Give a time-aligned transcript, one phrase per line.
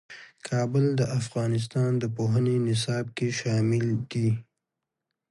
[0.47, 4.29] کابل د افغانستان د پوهنې نصاب کې شامل دي.